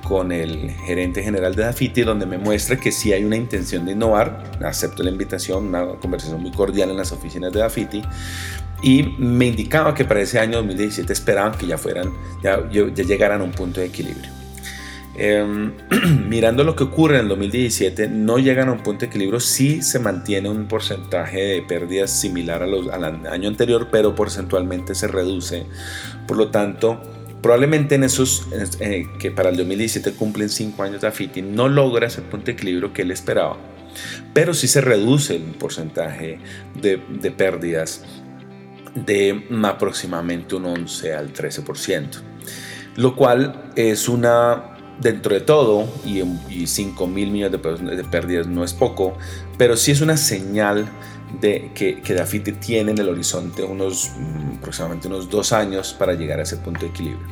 con 0.03 0.31
el 0.31 0.71
gerente 0.71 1.23
general 1.23 1.55
de 1.55 1.63
Dafiti, 1.63 2.01
donde 2.01 2.25
me 2.25 2.38
muestra 2.38 2.75
que 2.75 2.91
si 2.91 3.13
hay 3.13 3.23
una 3.23 3.35
intención 3.35 3.85
de 3.85 3.93
innovar. 3.93 4.43
Acepto 4.65 5.03
la 5.03 5.11
invitación, 5.11 5.67
una 5.67 5.85
conversación 6.00 6.41
muy 6.41 6.51
cordial 6.51 6.89
en 6.89 6.97
las 6.97 7.11
oficinas 7.11 7.53
de 7.53 7.59
Dafiti 7.59 8.01
y 8.81 9.03
me 9.17 9.47
indicaba 9.47 9.93
que 9.93 10.05
para 10.05 10.21
ese 10.21 10.39
año 10.39 10.57
2017 10.57 11.13
esperaban 11.13 11.57
que 11.57 11.67
ya 11.67 11.77
fueran, 11.77 12.11
ya, 12.43 12.69
ya 12.71 13.03
llegaran 13.03 13.41
a 13.41 13.43
un 13.43 13.51
punto 13.51 13.79
de 13.79 13.88
equilibrio. 13.88 14.41
Em, 15.15 15.73
mirando 16.29 16.63
lo 16.63 16.75
que 16.75 16.83
ocurre 16.83 17.15
en 17.15 17.21
el 17.21 17.27
2017, 17.27 18.07
no 18.07 18.39
llegan 18.39 18.69
a 18.69 18.71
un 18.71 18.79
punto 18.79 19.01
de 19.01 19.07
equilibrio, 19.07 19.39
sí 19.39 19.81
se 19.81 20.00
mantiene 20.00 20.50
un 20.50 20.67
porcentaje 20.67 21.39
de 21.39 21.61
pérdidas 21.61 22.11
similar 22.11 22.63
a 22.63 22.67
los, 22.67 22.88
al 22.89 23.03
año 23.27 23.47
anterior, 23.47 23.89
pero 23.91 24.15
porcentualmente 24.15 24.95
se 24.95 25.07
reduce. 25.07 25.65
Por 26.27 26.38
lo 26.38 26.50
tanto, 26.50 27.01
probablemente 27.41 27.95
en 27.95 28.03
esos 28.03 28.47
eh, 28.79 29.05
que 29.19 29.31
para 29.31 29.50
el 29.50 29.57
2017 29.57 30.13
cumplen 30.13 30.50
5 30.50 30.81
años 30.81 31.01
de 31.01 31.07
Afiti, 31.07 31.41
no 31.41 31.67
logra 31.67 32.07
ese 32.07 32.21
punto 32.21 32.45
de 32.45 32.53
equilibrio 32.53 32.93
que 32.93 33.01
él 33.01 33.11
esperaba, 33.11 33.57
pero 34.33 34.53
sí 34.53 34.67
se 34.67 34.79
reduce 34.79 35.35
el 35.35 35.41
porcentaje 35.41 36.39
de, 36.81 37.01
de 37.09 37.31
pérdidas 37.31 38.05
de 38.95 39.48
aproximadamente 39.63 40.55
un 40.55 40.65
11 40.65 41.13
al 41.13 41.33
13%, 41.33 42.07
lo 42.95 43.15
cual 43.15 43.71
es 43.75 44.10
una, 44.10 44.75
dentro 45.00 45.33
de 45.33 45.41
todo, 45.41 45.88
y, 46.05 46.67
5 46.67 47.07
mil 47.07 47.31
millones 47.31 47.60
de, 47.62 47.95
de 47.95 48.03
pérdidas 48.03 48.48
no 48.48 48.63
es 48.63 48.74
poco, 48.74 49.17
pero 49.57 49.77
sí 49.77 49.91
es 49.91 50.01
una 50.01 50.17
señal 50.17 50.88
de 51.39 51.71
que, 51.74 52.01
que 52.01 52.13
Dafiti 52.13 52.51
tiene 52.53 52.91
en 52.91 52.98
el 52.98 53.07
horizonte 53.07 53.63
unos 53.63 54.12
mm, 54.17 54.57
aproximadamente 54.57 55.07
unos 55.07 55.29
dos 55.29 55.53
años 55.53 55.95
para 55.98 56.13
llegar 56.13 56.39
a 56.39 56.43
ese 56.43 56.57
punto 56.57 56.81
de 56.81 56.88
equilibrio. 56.88 57.25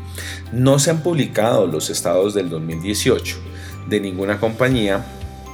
No 0.54 0.80
se 0.80 0.92
han 0.92 1.04
publicado 1.04 1.68
los 1.68 1.89
estados 1.89 2.34
del 2.34 2.50
2018 2.50 3.38
de 3.89 4.00
ninguna 4.00 4.39
compañía. 4.39 5.06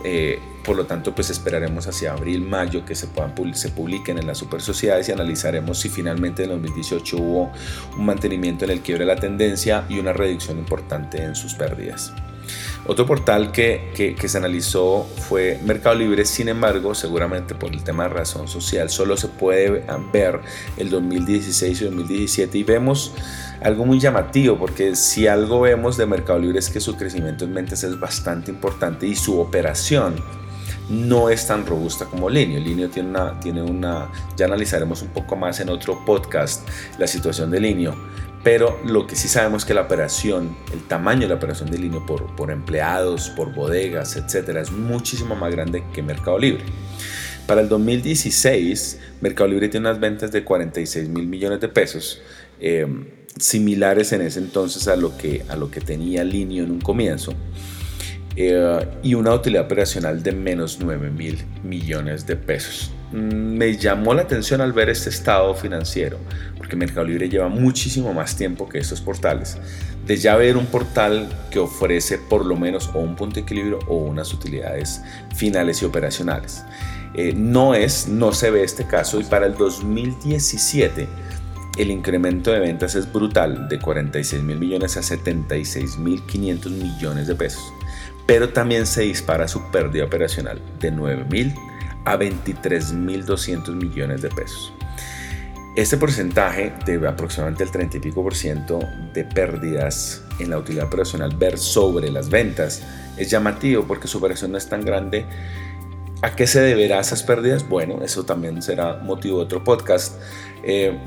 Eh, 0.04 0.40
por 0.66 0.76
lo 0.76 0.86
tanto, 0.86 1.14
pues 1.14 1.30
esperaremos 1.30 1.88
hacia 1.88 2.14
abril, 2.14 2.42
mayo 2.42 2.86
que 2.86 2.96
se, 2.96 3.08
puedan, 3.08 3.34
se 3.56 3.70
publiquen 3.70 4.18
en 4.18 4.28
las 4.28 4.38
super 4.38 4.62
sociedades 4.62 5.08
y 5.10 5.12
analizaremos 5.12 5.80
si 5.80 5.90
finalmente 5.90 6.44
en 6.44 6.50
2018 6.50 7.18
hubo 7.18 7.52
un 7.98 8.06
mantenimiento 8.06 8.66
en 8.66 8.72
el 8.72 8.82
quiebre 8.82 9.06
de 9.06 9.14
la 9.14 9.20
tendencia 9.20 9.86
y 9.90 10.00
una 10.00 10.14
reducción 10.14 10.58
importante 10.58 11.22
en 11.22 11.36
sus 11.36 11.54
pérdidas. 11.54 12.12
Otro 12.88 13.08
portal 13.08 13.52
que, 13.52 13.92
que, 13.96 14.28
se 14.28 14.38
analizó 14.38 15.08
fue 15.28 15.60
Mercado 15.64 15.96
Libre, 15.96 16.24
sin 16.24 16.50
embargo, 16.50 16.94
seguramente 16.94 17.56
por 17.56 17.74
el 17.74 17.84
tema 17.84 18.04
de 18.04 18.10
razón 18.10 18.48
social, 18.48 18.92
solo 18.92 19.18
se 19.18 19.28
puede 19.28 19.84
ver 20.14 20.40
el 20.78 20.92
2016 20.92 21.82
y 21.82 21.86
2017 21.86 22.58
y 22.60 22.64
vemos 22.64 23.14
algo 23.62 23.86
muy 23.86 24.00
llamativo, 24.00 24.60
porque 24.60 24.96
si 24.96 25.26
algo 25.26 25.62
vemos 25.62 25.98
de 25.98 26.06
Mercado 26.06 26.38
Libre 26.38 26.60
es 26.60 26.70
que 26.70 26.80
su 26.80 26.96
crecimiento 26.96 27.46
en 27.46 27.56
ventas 27.56 27.84
es 27.84 28.00
bastante 28.00 28.52
importante 28.52 29.08
y 29.08 29.16
su 29.16 29.40
operación 29.40 30.14
no 30.90 31.30
es 31.30 31.48
tan 31.48 31.66
robusta 31.66 32.06
como 32.06 32.30
Linio. 32.30 32.60
Linio 32.60 32.90
tiene 32.90 33.10
una, 33.10 33.40
tiene 33.40 33.62
una, 33.62 34.10
ya 34.38 34.46
analizaremos 34.46 35.02
un 35.02 35.10
poco 35.10 35.36
más 35.36 35.60
en 35.60 35.70
otro 35.70 36.04
podcast 36.06 36.68
la 36.98 37.08
situación 37.08 37.52
de 37.52 37.60
Linio, 37.60 37.96
pero 38.44 38.80
lo 38.86 39.08
que 39.08 39.16
sí 39.16 39.28
sabemos 39.28 39.64
es 39.64 39.68
que 39.68 39.74
la 39.74 39.82
operación, 39.82 40.56
el 40.72 40.84
tamaño 40.84 41.22
de 41.22 41.30
la 41.30 41.36
operación 41.36 41.72
de 41.72 41.80
Linio 41.80 42.06
por, 42.06 42.36
por 42.36 42.52
empleados, 42.52 43.30
por 43.30 43.54
bodegas, 43.54 44.16
etcétera, 44.16 44.62
es 44.62 44.72
muchísimo 44.72 45.36
más 45.36 45.52
grande 45.52 45.84
que 45.94 46.04
Mercado 46.04 46.38
Libre. 46.38 46.64
Para 47.48 47.62
el 47.62 47.70
2016, 47.70 49.00
Mercado 49.22 49.50
Libre 49.50 49.70
tiene 49.70 49.88
unas 49.88 50.00
ventas 50.00 50.32
de 50.32 50.44
46 50.44 51.10
mil 51.10 51.28
millones 51.28 51.60
de 51.60 51.70
pesos, 51.70 52.22
eh, 52.60 52.88
similares 53.40 54.14
en 54.14 54.22
ese 54.22 54.40
entonces 54.40 54.88
a 54.88 54.96
lo 54.96 55.18
que, 55.18 55.44
a 55.50 55.56
lo 55.56 55.70
que 55.70 55.82
tenía 55.82 56.24
Linio 56.24 56.64
en 56.64 56.72
un 56.72 56.82
comienzo. 56.82 57.34
Eh, 58.38 58.88
y 59.02 59.14
una 59.14 59.34
utilidad 59.34 59.64
operacional 59.64 60.22
de 60.22 60.34
menos 60.34 60.80
9 60.82 61.10
mil 61.10 61.42
millones 61.64 62.28
de 62.28 62.36
pesos. 62.36 62.92
Mm, 63.14 63.58
me 63.58 63.78
llamó 63.78 64.14
la 64.14 64.24
atención 64.24 64.60
al 64.60 64.74
ver 64.74 64.90
este 64.90 65.10
estado 65.10 65.54
financiero, 65.56 66.20
porque 66.58 66.76
Mercado 66.76 67.08
Libre 67.08 67.30
lleva 67.30 67.48
muchísimo 67.48 68.14
más 68.14 68.36
tiempo 68.36 68.68
que 68.68 68.80
estos 68.80 69.00
portales. 69.00 69.58
De 70.06 70.18
ya 70.18 70.36
ver 70.36 70.58
un 70.58 70.66
portal 70.66 71.30
que 71.50 71.60
ofrece 71.60 72.18
por 72.18 72.46
lo 72.46 72.58
menos 72.58 72.90
o 72.94 73.00
un 73.00 73.16
punto 73.16 73.36
de 73.36 73.42
equilibrio 73.42 73.80
o 73.88 73.96
unas 73.96 74.34
utilidades 74.34 75.02
finales 75.34 75.82
y 75.82 75.86
operacionales. 75.86 76.64
Eh, 77.14 77.34
no 77.34 77.74
es, 77.74 78.10
no 78.10 78.34
se 78.34 78.52
ve 78.52 78.64
este 78.64 78.86
caso 78.86 79.22
y 79.22 79.24
para 79.24 79.46
el 79.46 79.56
2017 79.56 81.08
el 81.78 81.92
incremento 81.92 82.52
de 82.52 82.60
ventas 82.60 82.96
es 82.96 83.12
brutal, 83.12 83.70
de 83.70 83.80
46 83.80 84.44
mil 84.44 84.60
millones 84.60 84.98
a 84.98 85.02
76 85.02 85.98
mil 85.98 86.22
500 86.26 86.72
millones 86.72 87.28
de 87.28 87.36
pesos 87.36 87.64
pero 88.26 88.50
también 88.50 88.86
se 88.86 89.02
dispara 89.02 89.48
su 89.48 89.72
pérdida 89.72 90.06
operacional 90.06 90.62
de 90.80 90.92
9.000 90.92 91.56
a 92.06 92.18
23.200 92.18 93.76
millones 93.76 94.22
de 94.22 94.30
pesos. 94.30 94.74
Este 95.76 95.98
porcentaje 95.98 96.72
de 96.86 97.06
aproximadamente 97.06 97.66
el 97.66 97.72
30 97.72 97.98
y 97.98 98.00
pico 98.00 98.24
por 98.24 98.34
ciento 98.34 98.80
de 99.14 99.26
pérdidas 99.26 100.24
en 100.40 100.50
la 100.50 100.58
utilidad 100.58 100.86
operacional 100.86 101.36
ver 101.36 101.58
sobre 101.58 102.10
las 102.10 102.30
ventas 102.30 102.82
es 103.18 103.30
llamativo 103.30 103.84
porque 103.86 104.08
su 104.08 104.20
operación 104.20 104.54
no 104.54 104.58
es 104.58 104.70
tan 104.70 104.86
grande. 104.86 105.26
¿A 106.26 106.36
qué 106.36 106.48
se 106.48 106.60
deberá 106.60 107.00
esas 107.00 107.22
pérdidas? 107.22 107.70
Bueno, 107.70 108.00
eso 108.04 108.26
también 108.26 108.60
será 108.64 108.96
motivo 108.96 109.38
de 109.38 109.44
otro 109.44 109.64
podcast. 109.64 110.20
Eh, 110.64 111.00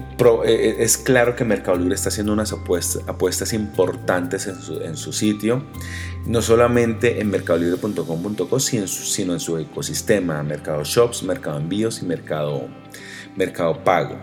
eh, 0.47 0.77
es 0.79 0.97
claro 0.97 1.35
que 1.35 1.45
Mercado 1.45 1.77
Libre 1.77 1.97
está 1.97 2.11
haciendo 2.11 2.33
unas 2.33 2.53
apuestas, 2.53 3.53
importantes 3.53 4.47
en 4.47 4.97
su, 4.97 5.13
sitio, 5.13 5.65
no 6.25 6.41
solamente 6.41 7.21
en 7.21 7.31
mercadolibre.com.co, 7.31 8.61
sino 8.61 9.33
en 9.33 9.41
su 9.41 9.59
ecosistema, 9.59 10.41
Mercado 10.45 10.85
Shops, 10.85 11.25
Mercado 11.25 11.59
Envíos 11.59 12.01
y 12.01 12.07
Mercado, 12.07 12.69
mercado 13.35 13.83
Pago. 13.83 14.15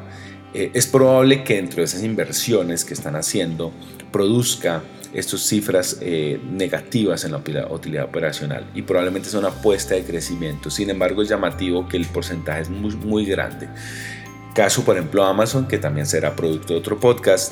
Eh, 0.54 0.72
es 0.74 0.88
probable 0.88 1.44
que 1.44 1.56
dentro 1.56 1.80
de 1.80 1.84
esas 1.84 2.04
inversiones 2.04 2.86
que 2.86 2.94
están 2.94 3.18
haciendo 3.18 3.74
produzca 4.14 4.82
estas 5.16 5.42
cifras 5.42 6.00
negativas 6.02 7.24
en 7.24 7.32
la 7.32 7.38
utilidad 7.38 8.06
operacional 8.06 8.70
y 8.76 8.82
probablemente 8.82 9.30
sea 9.30 9.40
una 9.40 9.50
apuesta 9.50 9.96
de 9.96 10.04
crecimiento. 10.04 10.70
Sin 10.70 10.90
embargo, 10.90 11.22
es 11.22 11.30
llamativo 11.30 11.88
que 11.88 11.98
el 11.98 12.06
porcentaje 12.06 12.62
es 12.62 12.70
muy, 12.70 12.96
muy 12.96 13.26
grande. 13.26 13.70
Caso, 14.56 14.86
por 14.86 14.96
ejemplo, 14.96 15.26
Amazon, 15.26 15.68
que 15.68 15.78
también 15.78 16.06
será 16.06 16.34
producto 16.34 16.74
de 16.74 16.80
otro 16.80 16.98
podcast. 16.98 17.52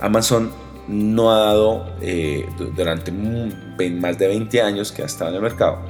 Amazon 0.00 0.52
no 0.86 1.32
ha 1.32 1.38
dado 1.38 1.96
eh, 2.00 2.48
durante 2.76 3.10
más 3.10 4.18
de 4.18 4.28
20 4.28 4.62
años 4.62 4.92
que 4.92 5.02
ha 5.02 5.06
estado 5.06 5.30
en 5.30 5.36
el 5.36 5.42
mercado. 5.42 5.80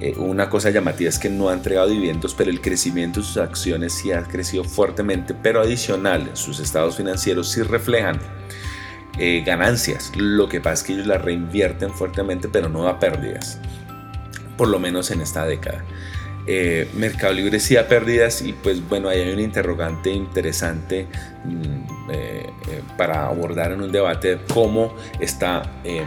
Eh, 0.00 0.14
una 0.16 0.48
cosa 0.48 0.70
llamativa 0.70 1.08
es 1.08 1.18
que 1.18 1.28
no 1.28 1.48
ha 1.48 1.52
entregado 1.52 1.88
dividendos, 1.88 2.34
pero 2.34 2.50
el 2.50 2.60
crecimiento 2.60 3.20
de 3.20 3.26
sus 3.26 3.36
acciones 3.36 3.92
sí 3.92 4.12
ha 4.12 4.22
crecido 4.22 4.64
fuertemente, 4.64 5.34
pero 5.34 5.60
adicional, 5.60 6.30
sus 6.34 6.60
estados 6.60 6.96
financieros 6.96 7.50
sí 7.50 7.62
reflejan 7.62 8.18
eh, 9.18 9.42
ganancias. 9.44 10.12
Lo 10.16 10.48
que 10.48 10.60
pasa 10.60 10.74
es 10.74 10.82
que 10.84 10.92
ellos 10.94 11.06
la 11.06 11.18
reinvierten 11.18 11.90
fuertemente, 11.90 12.48
pero 12.48 12.68
no 12.68 12.84
da 12.84 12.98
pérdidas, 12.98 13.58
por 14.56 14.68
lo 14.68 14.78
menos 14.78 15.10
en 15.10 15.20
esta 15.20 15.44
década. 15.44 15.84
Eh, 16.50 16.88
Mercado 16.94 17.34
Libre 17.34 17.60
sí 17.60 17.74
da 17.74 17.86
pérdidas 17.86 18.40
y 18.40 18.54
pues 18.54 18.80
bueno, 18.88 19.10
ahí 19.10 19.20
hay 19.20 19.34
un 19.34 19.40
interrogante 19.40 20.10
interesante 20.10 21.06
mm, 21.44 22.10
eh, 22.10 22.46
eh, 22.70 22.82
para 22.96 23.26
abordar 23.26 23.72
en 23.72 23.82
un 23.82 23.92
debate 23.92 24.36
de 24.36 24.38
cómo 24.54 24.96
está 25.20 25.62
eh, 25.84 26.06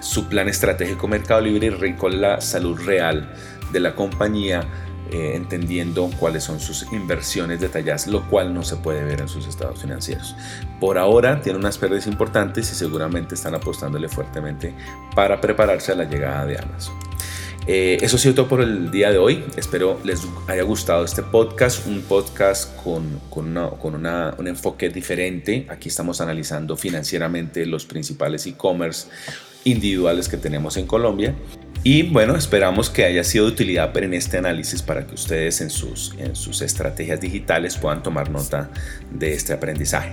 su 0.00 0.28
plan 0.28 0.48
estratégico 0.48 1.06
Mercado 1.06 1.42
Libre 1.42 1.70
y 1.88 1.92
con 1.92 2.20
la 2.20 2.40
salud 2.40 2.76
real 2.84 3.32
de 3.70 3.78
la 3.78 3.94
compañía 3.94 4.64
eh, 5.12 5.32
entendiendo 5.34 6.10
cuáles 6.18 6.44
son 6.44 6.60
sus 6.60 6.92
inversiones 6.92 7.60
detalladas, 7.60 8.06
lo 8.06 8.28
cual 8.28 8.52
no 8.52 8.62
se 8.62 8.76
puede 8.76 9.04
ver 9.04 9.20
en 9.20 9.28
sus 9.28 9.46
estados 9.46 9.80
financieros. 9.80 10.34
Por 10.80 10.98
ahora 10.98 11.40
tiene 11.40 11.58
unas 11.58 11.78
pérdidas 11.78 12.06
importantes 12.06 12.70
y 12.72 12.74
seguramente 12.74 13.34
están 13.34 13.54
apostándole 13.54 14.08
fuertemente 14.08 14.74
para 15.14 15.40
prepararse 15.40 15.92
a 15.92 15.94
la 15.94 16.04
llegada 16.04 16.46
de 16.46 16.58
Amazon. 16.58 16.94
Eh, 17.68 17.98
eso 18.00 18.16
ha 18.16 18.18
sido 18.20 18.34
todo 18.34 18.48
por 18.48 18.60
el 18.60 18.90
día 18.92 19.10
de 19.10 19.18
hoy. 19.18 19.44
Espero 19.56 19.98
les 20.04 20.22
haya 20.46 20.62
gustado 20.62 21.04
este 21.04 21.22
podcast, 21.22 21.86
un 21.86 22.02
podcast 22.02 22.76
con, 22.82 23.20
con, 23.28 23.54
con 23.80 23.94
un 23.94 24.46
enfoque 24.46 24.88
diferente. 24.88 25.66
Aquí 25.68 25.88
estamos 25.88 26.20
analizando 26.20 26.76
financieramente 26.76 27.66
los 27.66 27.84
principales 27.84 28.46
e-commerce 28.46 29.08
individuales 29.64 30.28
que 30.28 30.36
tenemos 30.36 30.76
en 30.76 30.86
Colombia 30.86 31.34
y 31.88 32.02
bueno, 32.02 32.34
esperamos 32.34 32.90
que 32.90 33.04
haya 33.04 33.22
sido 33.22 33.44
de 33.46 33.52
utilidad 33.52 33.96
en 33.96 34.12
este 34.12 34.38
análisis 34.38 34.82
para 34.82 35.06
que 35.06 35.14
ustedes 35.14 35.60
en 35.60 35.70
sus, 35.70 36.16
en 36.18 36.34
sus 36.34 36.60
estrategias 36.60 37.20
digitales 37.20 37.76
puedan 37.76 38.02
tomar 38.02 38.28
nota 38.28 38.70
de 39.12 39.34
este 39.34 39.52
aprendizaje. 39.52 40.10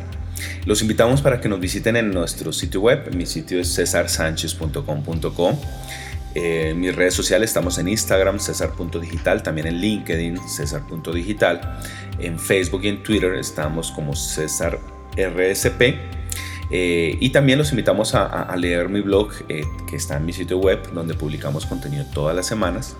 Los 0.67 0.83
invitamos 0.83 1.23
para 1.23 1.41
que 1.41 1.49
nos 1.49 1.59
visiten 1.59 1.95
en 1.95 2.11
nuestro 2.11 2.53
sitio 2.53 2.81
web. 2.81 3.11
Mi 3.15 3.25
sitio 3.25 3.59
es 3.59 3.73
cesarsanchez.com.co. 3.73 5.59
Eh, 6.35 6.69
en 6.69 6.79
mis 6.79 6.95
redes 6.95 7.15
sociales 7.15 7.49
estamos 7.49 7.79
en 7.79 7.87
Instagram, 7.87 8.39
cesar.digital, 8.39 9.41
también 9.41 9.65
en 9.65 9.77
LinkedIn, 9.77 10.47
cesar.digital. 10.47 11.79
En 12.19 12.37
Facebook 12.37 12.83
y 12.83 12.89
en 12.89 13.01
Twitter 13.01 13.33
estamos 13.33 13.89
como 13.89 14.15
César 14.15 14.77
RSP. 15.17 16.22
Eh, 16.75 17.17
y 17.19 17.29
también 17.29 17.59
los 17.59 17.69
invitamos 17.69 18.15
a, 18.15 18.51
leer 18.57 18.89
mi 18.89 19.01
blog 19.01 19.29
eh, 19.47 19.63
que 19.87 19.95
está 19.95 20.17
en 20.17 20.25
mi 20.25 20.33
sitio 20.33 20.57
web 20.57 20.91
donde 20.91 21.13
publicamos 21.13 21.67
contenido 21.67 22.03
todas 22.11 22.35
las 22.35 22.47
semanas. 22.47 22.97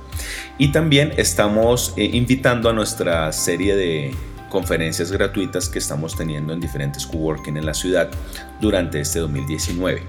Y 0.60 0.72
también 0.72 1.12
estamos 1.18 1.92
eh, 1.98 2.08
invitando 2.14 2.70
a 2.70 2.74
nuestra 2.74 3.32
serie 3.32 3.76
de 3.76 4.14
conferencias 4.54 5.12
gratuitas 5.12 5.68
que 5.68 5.80
estamos 5.80 6.16
teniendo 6.16 6.54
en 6.54 6.60
diferentes 6.60 7.08
coworking 7.08 7.58
en 7.58 7.66
la 7.66 7.74
ciudad 7.74 8.08
durante 8.62 9.02
este 9.02 9.18
2019. 9.18 10.04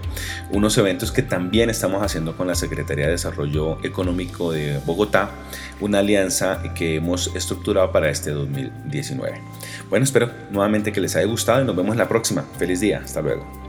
Unos 0.50 0.76
eventos 0.76 1.10
que 1.10 1.22
también 1.22 1.70
estamos 1.70 2.02
haciendo 2.02 2.36
con 2.36 2.46
la 2.46 2.54
Secretaría 2.54 3.06
de 3.06 3.12
Desarrollo 3.12 3.82
Económico 3.82 4.52
de 4.52 4.78
Bogotá, 4.84 5.30
una 5.80 6.00
alianza 6.00 6.62
que 6.74 6.96
hemos 6.96 7.34
estructurado 7.34 7.90
para 7.90 8.10
este 8.10 8.32
2019. 8.32 9.40
Bueno, 9.88 10.04
espero 10.04 10.30
nuevamente 10.50 10.92
que 10.92 11.00
les 11.00 11.16
haya 11.16 11.26
gustado 11.26 11.62
y 11.62 11.64
nos 11.64 11.74
vemos 11.74 11.96
la 11.96 12.06
próxima. 12.06 12.44
Feliz 12.58 12.80
día, 12.80 13.00
hasta 13.02 13.22
luego. 13.22 13.63